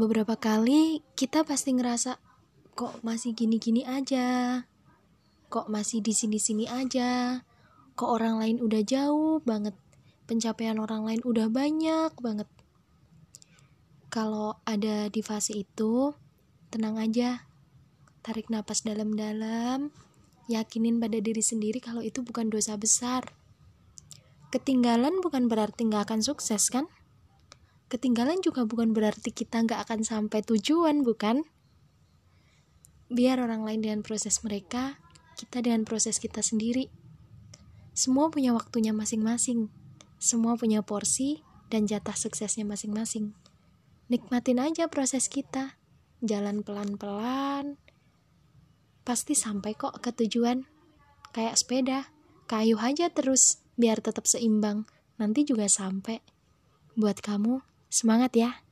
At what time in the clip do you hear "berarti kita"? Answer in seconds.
28.94-29.66